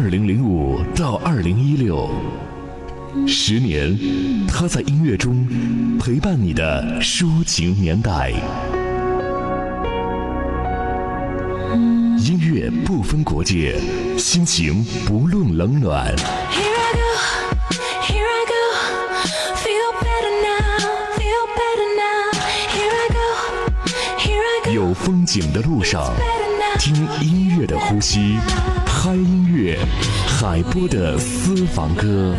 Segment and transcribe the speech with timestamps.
[0.00, 2.08] 二零零五到二零一六，
[3.26, 3.98] 十年，
[4.46, 5.44] 他在音乐中
[5.98, 8.30] 陪伴你的抒情年代。
[12.20, 13.76] 音乐不分国界，
[14.16, 16.14] 心情不论冷暖。
[24.72, 26.14] 有风景的路上，
[26.78, 28.36] 听音乐的呼吸，
[29.00, 29.78] 嗨音乐，
[30.26, 32.34] 海波的私房歌。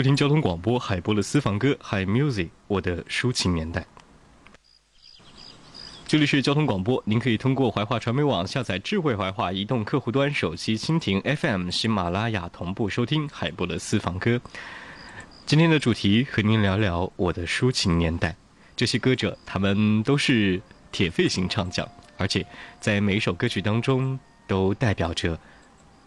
[0.00, 3.84] 收听交通广播海波的私房歌海 Music，我的抒情年代。
[6.06, 14.40] 这里是交通广播，您可以通过怀化传媒网下载智慧怀化移动客户端手机蜻蜓 FM、喜马拉雅同步收听海波的私房歌。
[15.44, 18.34] 今天的主题和您聊聊我的抒情年代。
[18.74, 22.46] 这些歌者他们都是铁肺型唱将，而且
[22.80, 25.38] 在每一首歌曲当中都代表着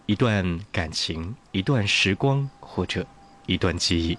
[0.07, 3.05] 一段感情、一段时光或者。
[3.45, 4.17] 一段记忆。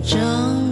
[0.00, 0.65] 张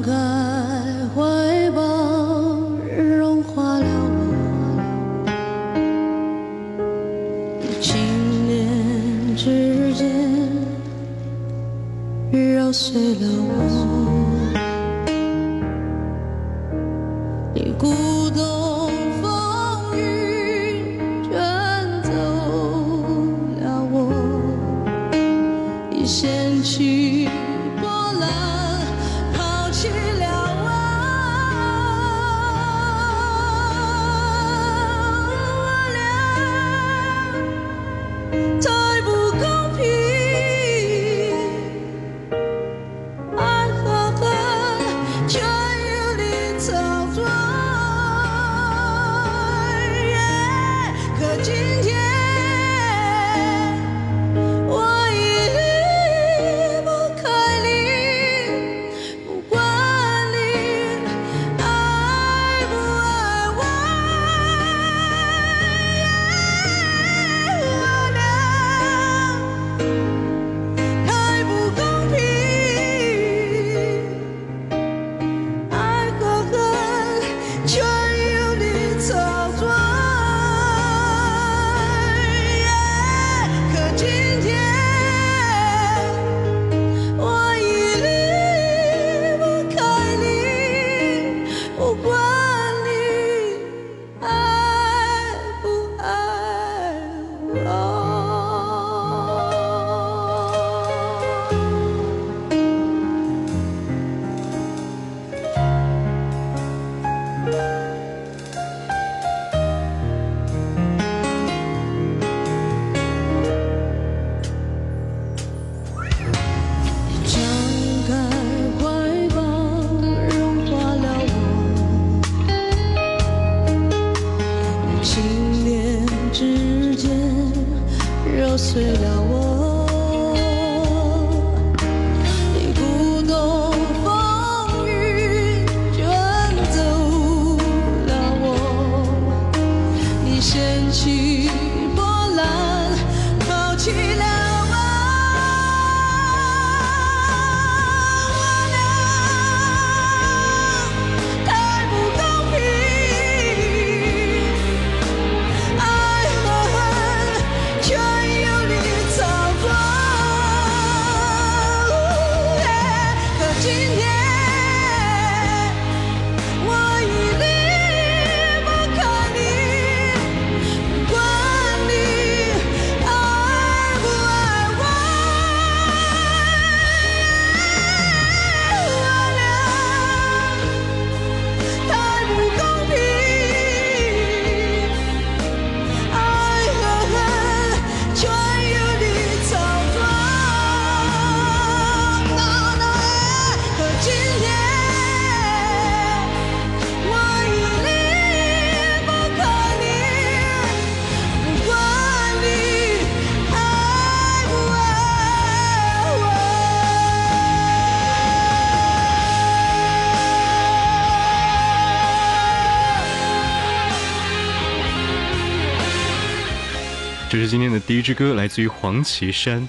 [217.35, 219.61] 这是今天的第一支歌，来自于黄绮珊，《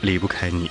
[0.00, 0.66] 离不开你》。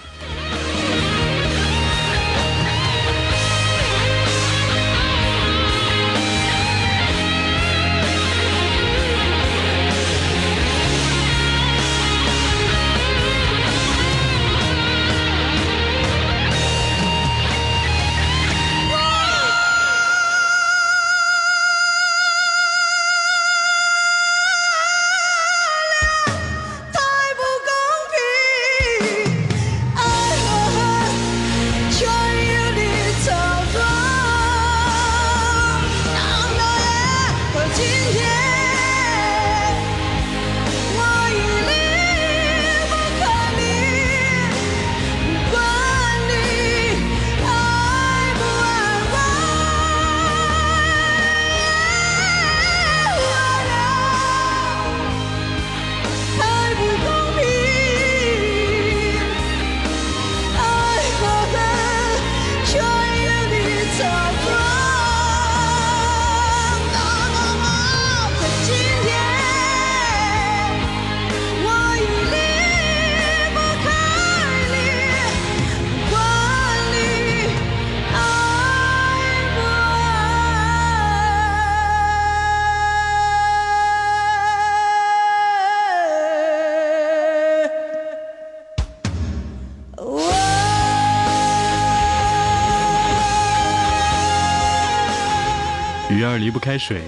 [96.71, 97.03] 开水，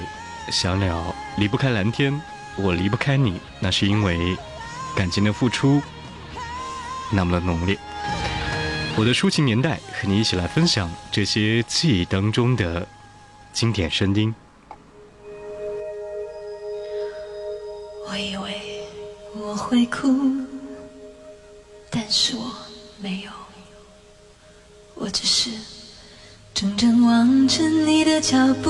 [0.52, 2.22] 小鸟离不开蓝天，
[2.58, 4.38] 我离不开你，那是因为
[4.94, 5.82] 感情的付出
[7.10, 7.80] 那么的浓烈。
[8.98, 12.86] 我的抒情年代，和你一起来分享这些记忆当中的
[13.54, 14.36] 经典声音。
[18.10, 18.84] 我以为
[19.34, 20.10] 我会哭，
[21.90, 22.54] 但是我
[23.02, 23.32] 没有，
[24.96, 25.52] 我只是。
[26.56, 28.70] 怔怔望着你的脚步，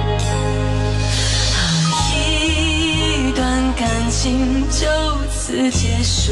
[4.23, 4.87] 情就
[5.31, 6.31] 此结束，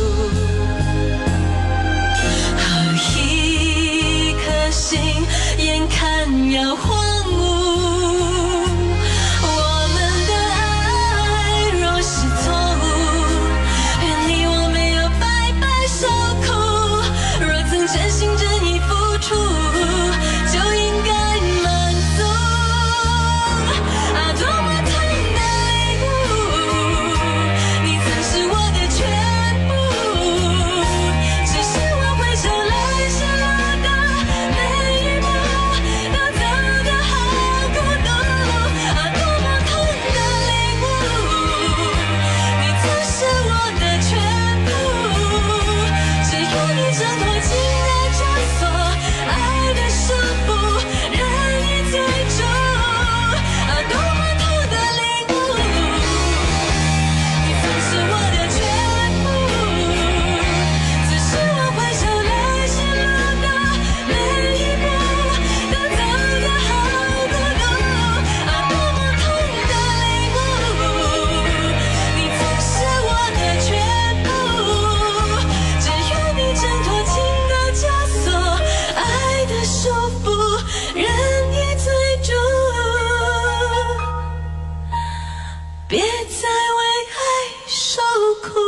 [85.89, 86.83] 别再为
[87.17, 87.19] 爱
[87.65, 87.99] 受
[88.43, 88.59] 苦。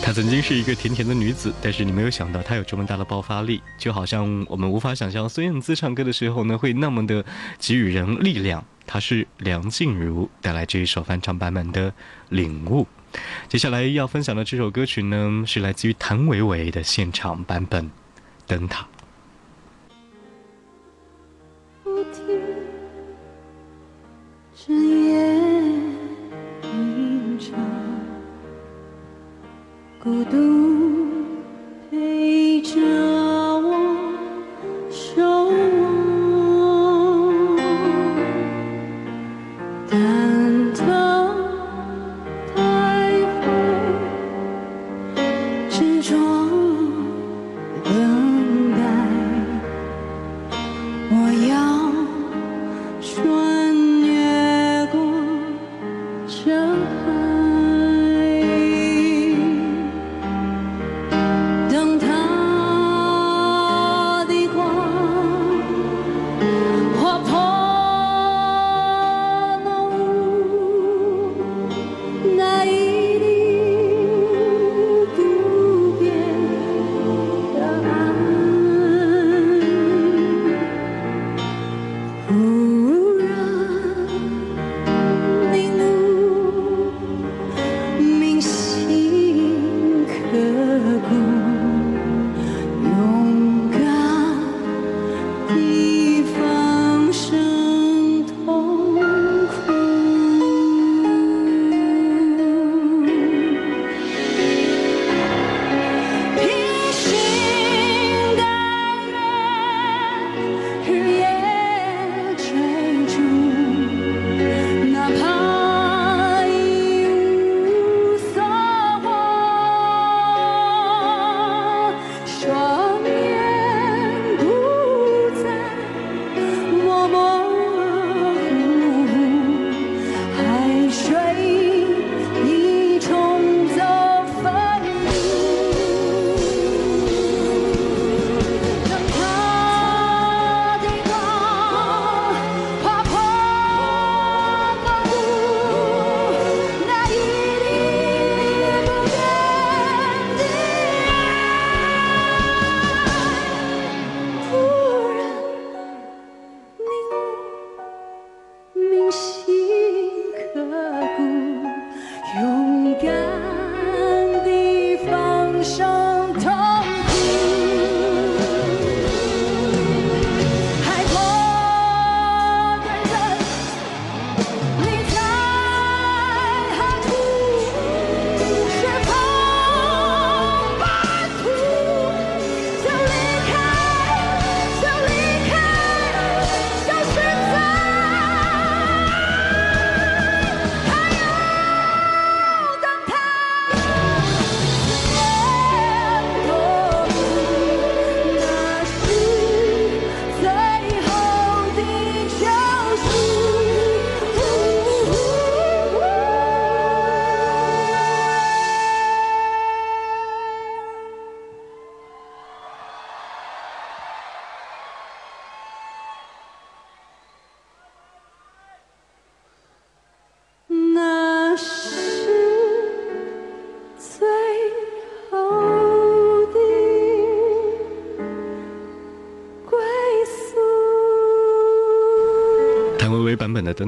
[0.00, 7.24] 她曾经是一个甜甜的女子，但是你没有想到她有这么大的爆发力，就好像我们无法想象孙燕姿唱歌的时候呢，会那么的
[7.58, 8.64] 给予人力量。
[8.86, 11.90] 她是梁静茹带来这一首翻唱版本的
[12.28, 12.86] 《领悟》。
[13.48, 17.84] 接下来要分享的这首歌曲呢，是来自于谭维维的现场版本
[18.46, 18.82] 《灯塔》。
[30.02, 30.71] 孤独。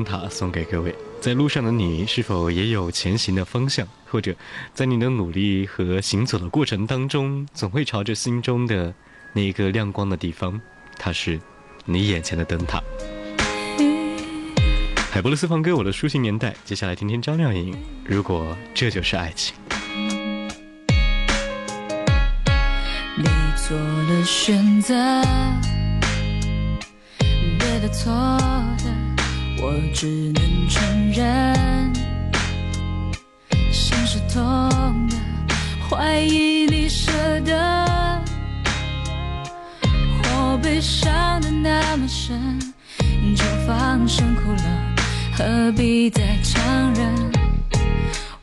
[0.05, 3.89] 塔送给各位，在路上的你是否也有前行的方向？
[4.07, 4.35] 或者，
[4.73, 8.95] 在你的努力和行走的过程当中，总会朝着心中的
[9.33, 10.61] 那一个亮光的地方，
[10.99, 11.41] 它是
[11.85, 12.83] 你眼前的灯塔。
[15.11, 16.55] 海波的私房歌，我的抒情年代。
[16.65, 19.55] 接下来听听张靓颖，如果这就是爱情。
[23.17, 23.25] 你
[23.57, 24.95] 做了选择，
[27.59, 28.13] 对的错。
[29.57, 31.93] 我只能承认，
[33.73, 34.39] 心是痛
[35.09, 35.17] 的，
[35.89, 38.23] 怀疑你舍得，
[40.25, 42.59] 我被伤的那么深，
[43.35, 44.65] 就放声哭了，
[45.37, 47.33] 何必再强忍？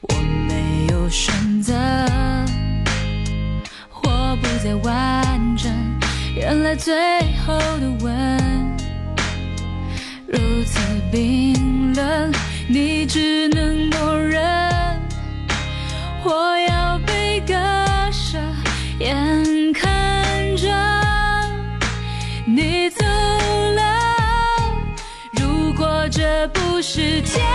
[0.02, 0.16] 我
[0.48, 1.74] 没有选择，
[4.04, 5.72] 我不再完整，
[6.36, 6.94] 原来最
[7.46, 8.11] 后的吻。
[11.12, 12.32] 冰冷，
[12.70, 14.42] 你只能默认。
[16.24, 17.54] 我要被割
[18.12, 18.40] 舍，
[19.00, 20.70] 眼看着
[22.46, 23.04] 你走
[23.76, 23.82] 了。
[25.34, 27.46] 如果这不是天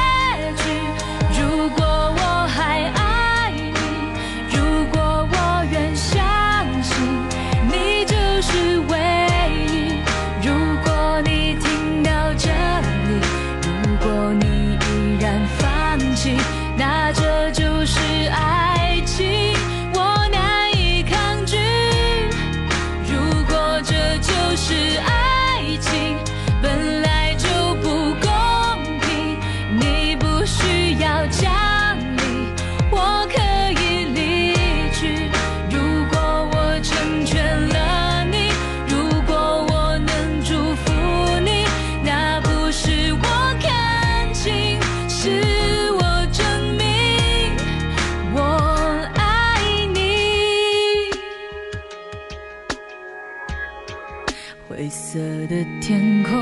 [54.69, 56.37] 灰色的天空。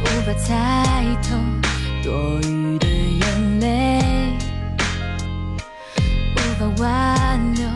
[0.00, 1.36] 无法猜透
[2.02, 4.02] 多余的眼泪，
[6.34, 7.68] 无法挽留，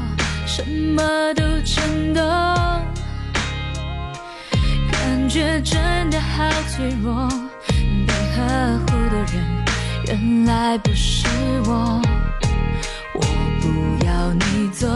[0.44, 1.02] 什么
[1.34, 2.22] 都震动，
[4.90, 7.28] 感觉真的好脆弱。
[7.68, 9.64] 被呵护的人
[10.06, 11.26] 原来不是
[11.66, 12.02] 我，
[13.14, 13.20] 我
[13.60, 14.88] 不要你走，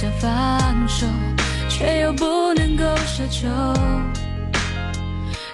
[0.00, 1.06] 想放手，
[1.68, 3.48] 却又不能够奢求。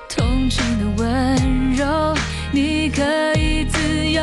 [0.06, 2.14] 同情的温柔，
[2.52, 3.02] 你可
[3.40, 4.22] 以自由，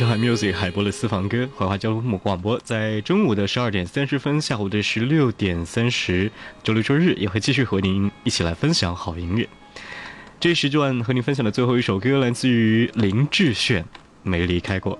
[0.00, 6.32] 上海 music 海波的私房歌，怀化交通广播，在中午的十二点三十分，下午的十六点三十，
[6.62, 9.46] 周六周日也会继续和您一起来分享好音乐。
[10.40, 13.82] 这一时段和您分享的最后一首歌来自于林志炫，
[14.22, 14.96] 《没离开过》。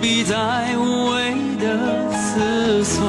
[0.00, 0.34] 不必再
[0.78, 3.04] 无谓的思索？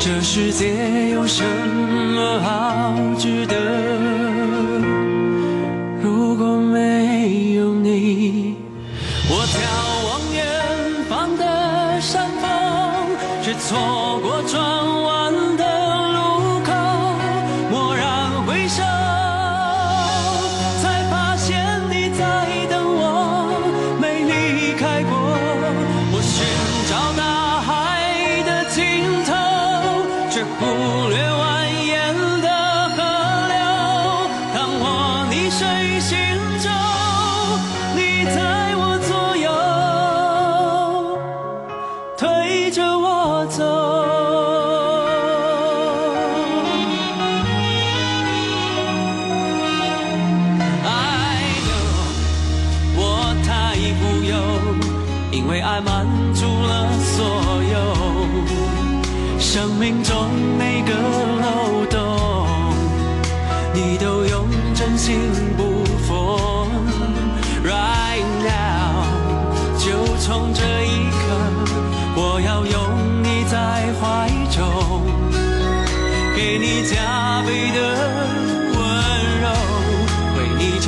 [0.00, 3.54] 这世界有什么好值得？
[6.02, 8.56] 如果没有你，
[9.28, 9.62] 我眺
[10.08, 10.42] 望远
[11.08, 12.50] 方的山峰，
[13.40, 13.78] 却错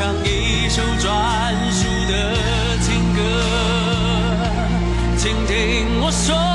[0.03, 3.21] 像一首专属的情歌
[5.17, 6.52] 请听我说。